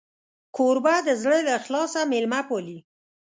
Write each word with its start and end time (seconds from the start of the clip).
کوربه 0.55 0.95
د 1.07 1.09
زړه 1.21 1.37
له 1.47 1.51
اخلاصه 1.59 1.99
میلمه 2.11 2.41
پالي. 2.47 2.77